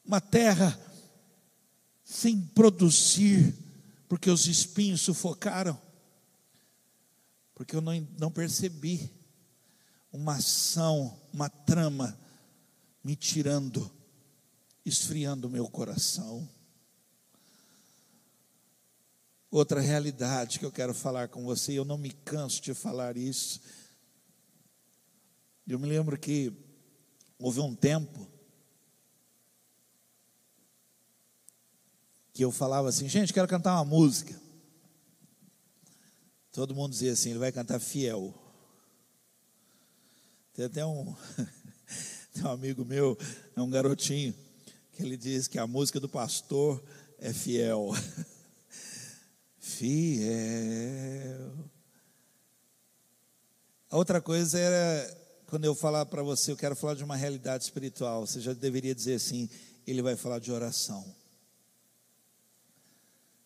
[0.02, 0.80] uma terra
[2.02, 3.54] sem produzir,
[4.08, 5.78] porque os espinhos sufocaram,
[7.56, 9.10] porque eu não, não percebi
[10.12, 12.20] uma ação, uma trama
[13.02, 13.90] me tirando,
[14.84, 16.46] esfriando o meu coração.
[19.50, 23.58] Outra realidade que eu quero falar com você, eu não me canso de falar isso.
[25.66, 26.52] Eu me lembro que
[27.38, 28.30] houve um tempo
[32.34, 34.45] que eu falava assim, gente, quero cantar uma música.
[36.56, 38.32] Todo mundo dizia assim, ele vai cantar fiel.
[40.54, 41.14] Tem até um,
[42.32, 43.14] tem um amigo meu,
[43.54, 44.34] é um garotinho,
[44.94, 46.82] que ele diz que a música do pastor
[47.18, 47.90] é fiel.
[49.60, 50.24] Fiel.
[53.90, 57.64] A outra coisa era, quando eu falar para você, eu quero falar de uma realidade
[57.64, 59.50] espiritual, você já deveria dizer assim,
[59.86, 61.14] ele vai falar de oração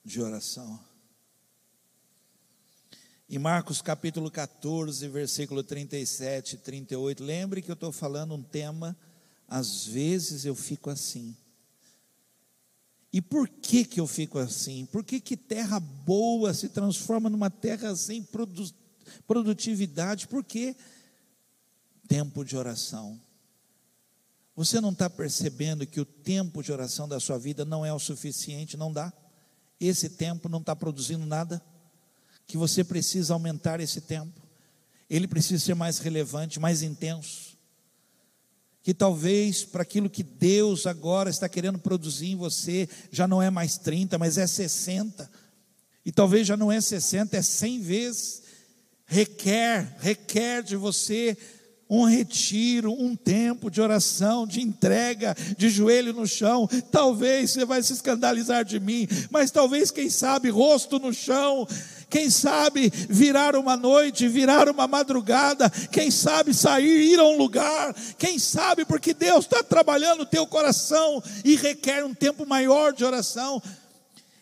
[0.04, 0.89] de oração.
[3.32, 8.96] Em Marcos capítulo 14, versículo 37 e 38, lembre que eu estou falando um tema,
[9.46, 11.36] às vezes eu fico assim.
[13.12, 14.84] E por que que eu fico assim?
[14.86, 18.68] Por que que terra boa se transforma numa terra sem produ
[19.28, 20.26] produtividade?
[20.26, 20.74] Por que
[22.08, 23.20] tempo de oração?
[24.56, 27.98] Você não está percebendo que o tempo de oração da sua vida não é o
[28.00, 29.12] suficiente, não dá?
[29.80, 31.62] esse tempo não está produzindo nada,
[32.50, 34.42] que você precisa aumentar esse tempo,
[35.08, 37.56] ele precisa ser mais relevante, mais intenso.
[38.82, 43.50] Que talvez para aquilo que Deus agora está querendo produzir em você, já não é
[43.50, 45.30] mais 30, mas é 60.
[46.04, 48.42] E talvez já não é 60, é 100 vezes.
[49.06, 51.36] Requer, requer de você
[51.88, 56.68] um retiro, um tempo de oração, de entrega, de joelho no chão.
[56.92, 61.66] Talvez você vai se escandalizar de mim, mas talvez, quem sabe, rosto no chão.
[62.10, 67.94] Quem sabe virar uma noite, virar uma madrugada, quem sabe sair, ir a um lugar,
[68.18, 73.04] quem sabe, porque Deus está trabalhando o teu coração e requer um tempo maior de
[73.04, 73.62] oração.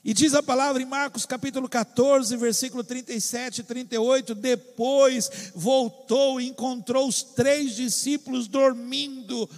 [0.02, 6.48] E diz a palavra em Marcos capítulo 14, versículo 37 e 38: depois voltou e
[6.48, 9.48] encontrou os três discípulos dormindo.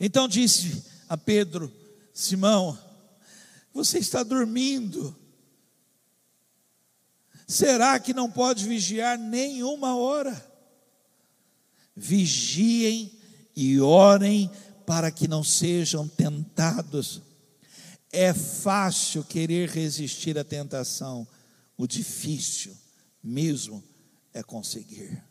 [0.00, 1.70] Então disse a Pedro:
[2.14, 2.78] Simão,
[3.74, 5.14] você está dormindo.
[7.46, 10.34] Será que não pode vigiar nenhuma hora?
[11.94, 13.12] Vigiem
[13.54, 14.50] e orem
[14.84, 17.22] para que não sejam tentados.
[18.10, 21.26] É fácil querer resistir à tentação,
[21.76, 22.76] o difícil
[23.22, 23.82] mesmo
[24.32, 25.22] é conseguir.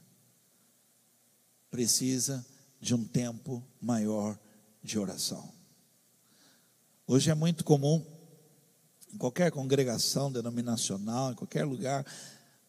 [1.69, 2.45] Precisa
[2.79, 4.37] de um tempo maior
[4.83, 5.51] de oração.
[7.07, 8.05] Hoje é muito comum,
[9.15, 12.05] em qualquer congregação denominacional, em qualquer lugar,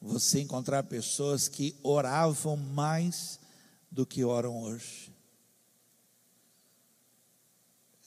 [0.01, 3.39] você encontrar pessoas que oravam mais
[3.91, 5.13] do que oram hoje.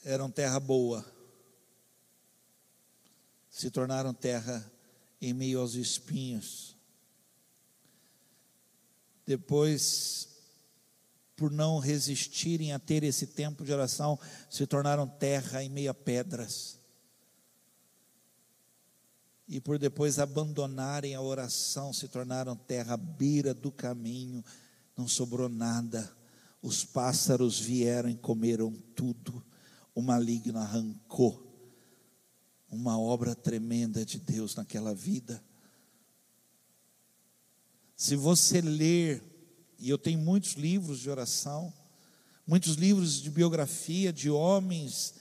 [0.04, 1.04] Eram terra boa
[3.60, 4.72] se tornaram terra
[5.20, 6.74] em meio aos espinhos.
[9.26, 10.28] Depois,
[11.36, 14.18] por não resistirem a ter esse tempo de oração,
[14.48, 16.79] se tornaram terra em meio a pedras.
[19.50, 24.44] E por depois abandonarem a oração, se tornaram terra à beira do caminho,
[24.96, 26.08] não sobrou nada.
[26.62, 29.44] Os pássaros vieram e comeram tudo,
[29.92, 31.50] o maligno arrancou
[32.70, 35.42] uma obra tremenda de Deus naquela vida.
[37.96, 39.20] Se você ler,
[39.80, 41.74] e eu tenho muitos livros de oração,
[42.46, 45.14] muitos livros de biografia de homens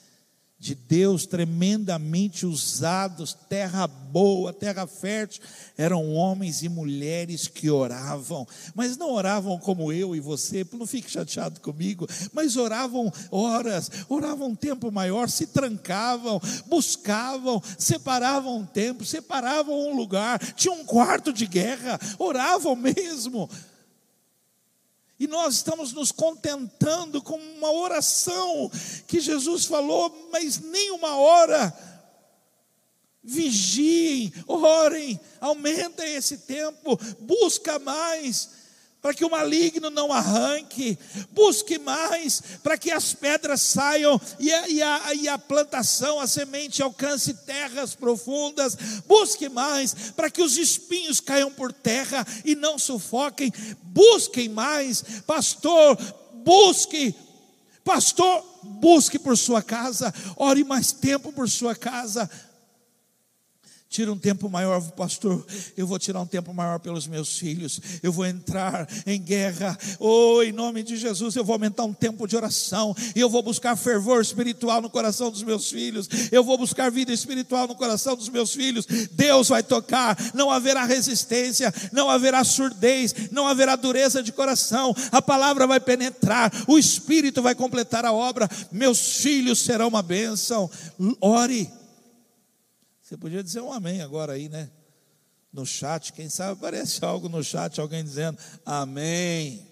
[0.60, 5.42] de Deus tremendamente usados, terra boa, terra fértil,
[5.78, 8.46] eram homens e mulheres que oravam,
[8.76, 14.50] mas não oravam como eu e você, não fique chateado comigo, mas oravam horas, oravam
[14.50, 21.32] um tempo maior, se trancavam, buscavam, separavam um tempo, separavam um lugar, tinha um quarto
[21.32, 23.50] de guerra, oravam mesmo.
[25.20, 28.72] E nós estamos nos contentando com uma oração
[29.06, 31.78] que Jesus falou, mas nem uma hora.
[33.22, 38.59] Vigiem, orem, aumentem esse tempo, busca mais
[39.02, 40.98] para que o maligno não arranque,
[41.32, 46.28] busque mais, para que as pedras saiam e a, e, a, e a, plantação, a
[46.28, 48.76] semente alcance terras profundas,
[49.08, 55.98] busque mais, para que os espinhos caiam por terra e não sufoquem, busquem mais, pastor,
[56.44, 57.16] busque
[57.90, 62.30] Pastor, busque por sua casa, ore mais tempo por sua casa.
[63.90, 65.44] Tira um tempo maior, pastor.
[65.76, 67.82] Eu vou tirar um tempo maior pelos meus filhos.
[68.04, 69.76] Eu vou entrar em guerra.
[70.00, 72.96] Oh, em nome de Jesus, eu vou aumentar um tempo de oração.
[73.16, 76.08] Eu vou buscar fervor espiritual no coração dos meus filhos.
[76.32, 78.86] Eu vou buscar vida espiritual no coração dos meus filhos.
[79.12, 80.16] Deus vai tocar.
[80.36, 84.96] Não haverá resistência, não haverá surdez, não haverá dureza de coração.
[85.12, 86.54] A palavra vai penetrar.
[86.68, 88.48] O Espírito vai completar a obra.
[88.72, 90.70] Meus filhos serão uma bênção.
[91.20, 91.79] Ore
[93.10, 94.70] você podia dizer um amém agora aí, né?
[95.52, 99.68] No chat, quem sabe aparece algo no chat, alguém dizendo amém.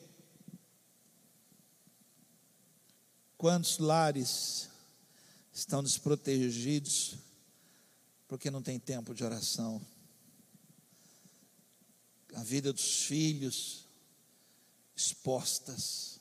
[3.38, 4.70] Quantos lares
[5.54, 7.18] estão desprotegidos
[8.28, 9.80] porque não tem tempo de oração?
[12.34, 13.86] A vida dos filhos
[14.96, 16.20] expostas,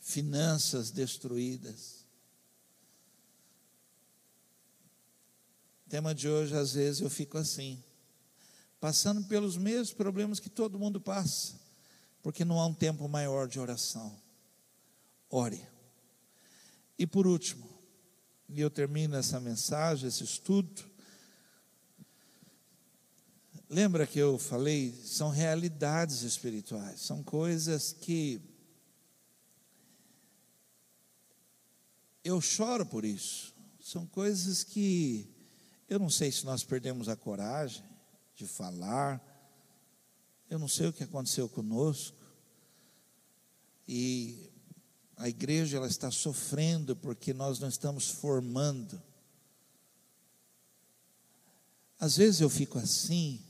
[0.00, 1.91] finanças destruídas.
[5.92, 7.84] Tema de hoje, às vezes eu fico assim,
[8.80, 11.52] passando pelos mesmos problemas que todo mundo passa,
[12.22, 14.18] porque não há um tempo maior de oração.
[15.28, 15.62] Ore.
[16.98, 17.68] E por último,
[18.48, 20.82] e eu termino essa mensagem, esse estudo.
[23.68, 24.98] Lembra que eu falei?
[25.04, 28.40] São realidades espirituais, são coisas que
[32.24, 35.30] eu choro por isso, são coisas que
[35.92, 37.84] eu não sei se nós perdemos a coragem
[38.34, 39.20] de falar.
[40.48, 42.16] Eu não sei o que aconteceu conosco.
[43.86, 44.50] E
[45.18, 49.02] a igreja ela está sofrendo porque nós não estamos formando.
[52.00, 53.44] Às vezes eu fico assim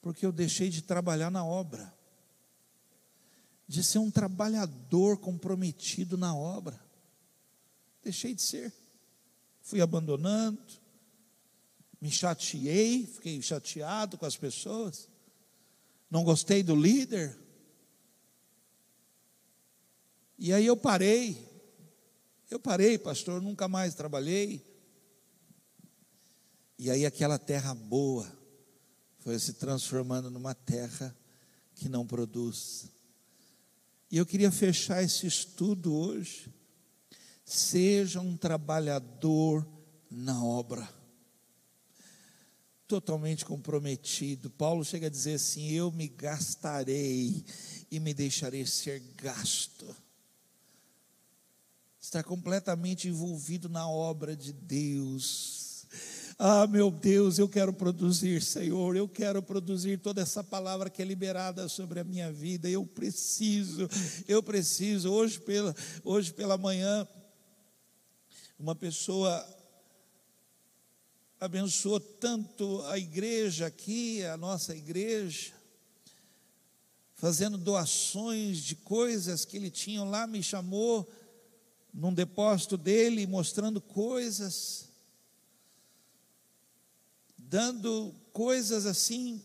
[0.00, 1.92] porque eu deixei de trabalhar na obra.
[3.66, 6.80] De ser um trabalhador comprometido na obra.
[8.00, 8.72] Deixei de ser
[9.68, 10.58] fui abandonando,
[12.00, 15.10] me chateei, fiquei chateado com as pessoas,
[16.10, 17.38] não gostei do líder.
[20.38, 21.36] E aí eu parei,
[22.50, 24.64] eu parei, pastor, nunca mais trabalhei.
[26.78, 28.26] E aí aquela terra boa
[29.18, 31.14] foi se transformando numa terra
[31.74, 32.90] que não produz.
[34.10, 36.57] E eu queria fechar esse estudo hoje
[37.48, 39.66] Seja um trabalhador
[40.10, 40.86] na obra.
[42.86, 44.50] Totalmente comprometido.
[44.50, 47.42] Paulo chega a dizer assim: Eu me gastarei
[47.90, 49.96] e me deixarei ser gasto.
[51.98, 55.86] Está completamente envolvido na obra de Deus.
[56.38, 61.04] Ah, meu Deus, eu quero produzir, Senhor, eu quero produzir toda essa palavra que é
[61.04, 62.68] liberada sobre a minha vida.
[62.68, 63.88] Eu preciso,
[64.28, 65.10] eu preciso.
[65.10, 65.74] Hoje pela,
[66.04, 67.08] hoje pela manhã,
[68.58, 69.46] uma pessoa
[71.38, 75.52] abençoou tanto a igreja aqui, a nossa igreja,
[77.14, 81.08] fazendo doações de coisas que ele tinha lá, me chamou
[81.94, 84.88] num depósito dele, mostrando coisas,
[87.36, 89.40] dando coisas assim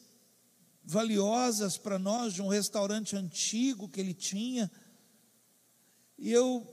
[0.84, 4.72] valiosas para nós de um restaurante antigo que ele tinha.
[6.18, 6.73] E eu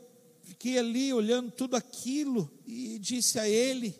[0.51, 3.95] fiquei ali olhando tudo aquilo e disse a ele: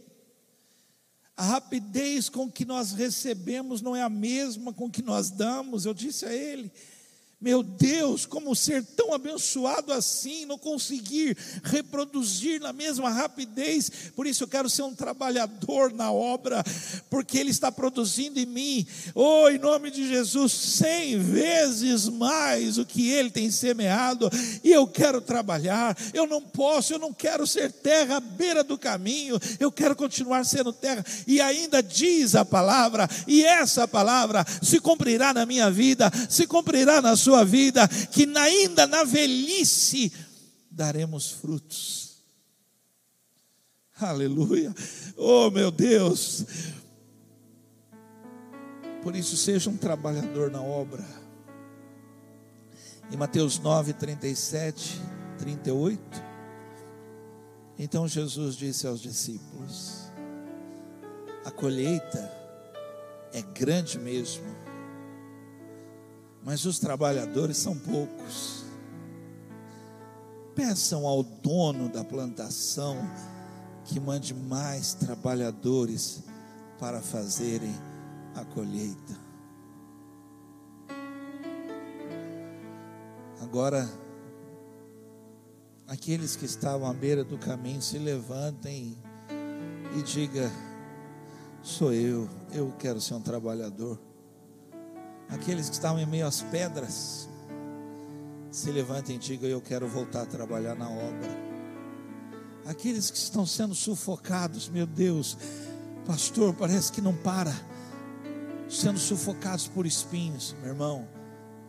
[1.37, 5.87] a rapidez com que nós recebemos não é a mesma com que nós damos.
[5.87, 6.73] Eu disse a ele:
[7.41, 11.35] meu Deus, como ser tão abençoado assim, não conseguir
[11.65, 13.91] reproduzir na mesma rapidez.
[14.15, 16.63] Por isso eu quero ser um trabalhador na obra,
[17.09, 22.85] porque Ele está produzindo em mim, oh, em nome de Jesus, cem vezes mais o
[22.85, 24.31] que Ele tem semeado.
[24.63, 25.97] E eu quero trabalhar.
[26.13, 29.39] Eu não posso, eu não quero ser terra à beira do caminho.
[29.59, 31.03] Eu quero continuar sendo terra.
[31.27, 37.01] E ainda diz a palavra, e essa palavra se cumprirá na minha vida, se cumprirá
[37.01, 40.13] na sua sua vida, que ainda na velhice
[40.69, 42.25] daremos frutos.
[44.01, 44.75] Aleluia.
[45.17, 46.45] Oh, meu Deus.
[49.03, 51.07] Por isso, seja um trabalhador na obra.
[53.13, 55.01] Em Mateus 9, 37,
[55.39, 56.01] 38.
[57.79, 60.11] Então Jesus disse aos discípulos:
[61.45, 62.33] A colheita
[63.33, 64.70] é grande mesmo
[66.45, 68.65] mas os trabalhadores são poucos.
[70.55, 72.97] Peçam ao dono da plantação
[73.85, 76.23] que mande mais trabalhadores
[76.79, 77.75] para fazerem
[78.35, 79.31] a colheita.
[83.43, 83.89] Agora,
[85.87, 88.97] aqueles que estavam à beira do caminho se levantem
[89.97, 90.51] e diga:
[91.63, 94.10] sou eu, eu quero ser um trabalhador.
[95.31, 97.29] Aqueles que estavam em meio às pedras,
[98.51, 101.51] se levantem e digam: eu quero voltar a trabalhar na obra.
[102.67, 105.37] Aqueles que estão sendo sufocados, meu Deus,
[106.07, 107.55] pastor, parece que não para,
[108.69, 111.09] sendo sufocados por espinhos, meu irmão,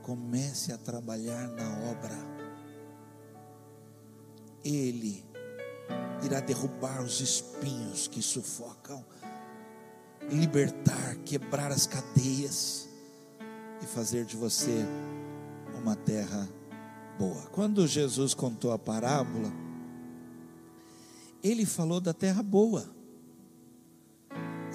[0.01, 2.17] comece a trabalhar na obra.
[4.63, 5.25] Ele
[6.23, 9.03] irá derrubar os espinhos que sufocam,
[10.29, 12.90] libertar, quebrar as cadeias
[13.81, 14.85] e fazer de você
[15.81, 16.47] uma terra
[17.17, 17.41] boa.
[17.51, 19.51] Quando Jesus contou a parábola,
[21.43, 22.85] ele falou da terra boa.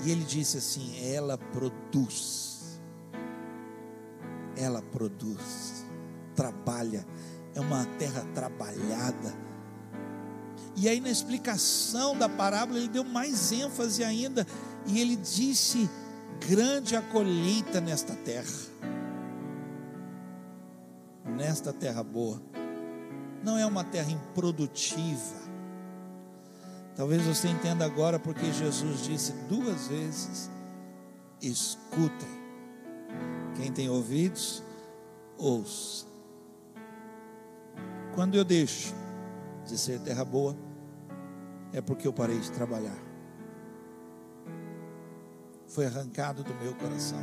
[0.05, 2.81] E ele disse assim: ela produz,
[4.57, 5.87] ela produz,
[6.35, 7.07] trabalha,
[7.55, 9.47] é uma terra trabalhada
[10.77, 14.47] e aí, na explicação da parábola, ele deu mais ênfase ainda.
[14.87, 15.89] E ele disse:
[16.47, 18.53] grande a colheita nesta terra,
[21.37, 22.41] nesta terra boa.
[23.43, 25.47] Não é uma terra improdutiva.
[26.97, 30.51] Talvez você entenda agora porque Jesus disse duas vezes:
[31.41, 32.47] escutem.
[33.55, 34.63] Quem tem ouvidos,
[35.39, 36.07] ouça.
[38.15, 38.95] Quando eu deixo
[39.65, 40.57] de ser terra boa,
[41.73, 42.97] é porque eu parei de trabalhar.
[45.67, 47.21] Foi arrancado do meu coração.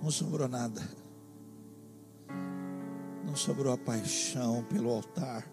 [0.00, 0.82] Não sobrou nada.
[3.24, 5.50] Não sobrou a paixão pelo altar,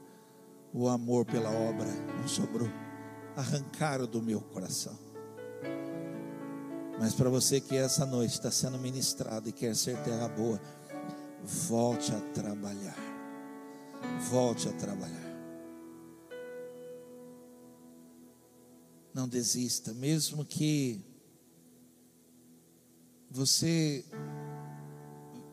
[0.73, 1.89] o amor pela obra.
[2.19, 2.69] Não sobrou.
[3.35, 4.97] Arrancaram do meu coração.
[6.99, 10.61] Mas para você que essa noite está sendo ministrado e quer ser terra boa,
[11.43, 12.97] volte a trabalhar.
[14.29, 15.31] Volte a trabalhar.
[19.13, 21.01] Não desista, mesmo que
[23.29, 24.05] você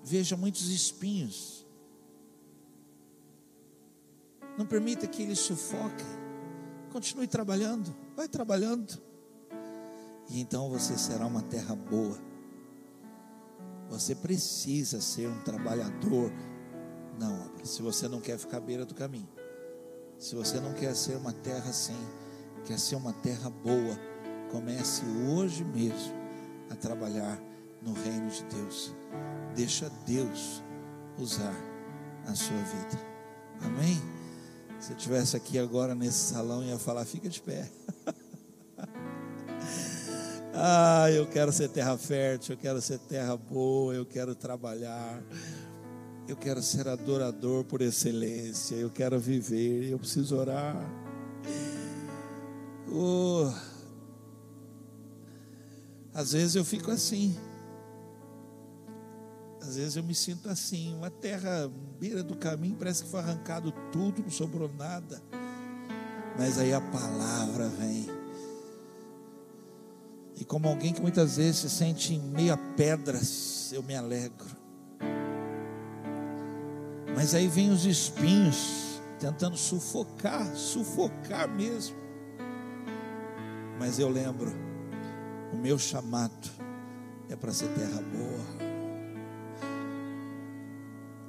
[0.04, 1.66] veja muitos espinhos.
[4.58, 6.06] Não permita que eles sufoquem.
[6.90, 9.00] Continue trabalhando, vai trabalhando.
[10.28, 12.18] E então você será uma terra boa.
[13.88, 16.32] Você precisa ser um trabalhador
[17.18, 17.64] na obra.
[17.64, 19.28] Se você não quer ficar à beira do caminho,
[20.18, 21.96] se você não quer ser uma terra sem
[22.64, 23.96] quer ser uma terra boa,
[24.50, 26.12] comece hoje mesmo
[26.68, 27.40] a trabalhar
[27.80, 28.92] no reino de Deus.
[29.54, 30.62] Deixa Deus
[31.16, 31.54] usar
[32.26, 33.00] a sua vida.
[33.62, 34.17] Amém?
[34.80, 37.68] Se eu estivesse aqui agora nesse salão, ia falar: fica de pé.
[40.54, 45.22] ah, eu quero ser terra fértil, eu quero ser terra boa, eu quero trabalhar.
[46.28, 50.76] Eu quero ser adorador por excelência, eu quero viver, eu preciso orar.
[52.92, 53.50] Oh,
[56.12, 57.34] às vezes eu fico assim.
[59.60, 63.72] Às vezes eu me sinto assim, uma terra beira do caminho, parece que foi arrancado
[63.92, 65.22] tudo, não sobrou nada.
[66.38, 68.06] Mas aí a palavra vem.
[70.36, 74.46] E como alguém que muitas vezes se sente em meio a pedras, eu me alegro.
[77.14, 81.96] Mas aí vem os espinhos tentando sufocar, sufocar mesmo.
[83.80, 84.52] Mas eu lembro,
[85.52, 86.48] o meu chamado
[87.28, 88.57] é para ser terra boa.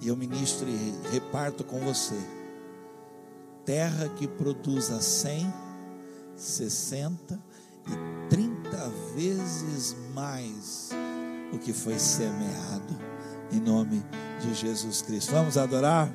[0.02, 2.20] E eu ministro e reparto com você.
[3.66, 5.54] Terra que produza 100,
[6.36, 7.40] 60
[7.88, 10.90] e 30 vezes mais
[11.52, 12.98] o que foi semeado.
[13.52, 14.04] Em nome
[14.40, 15.32] de Jesus Cristo.
[15.32, 16.12] Vamos adorar?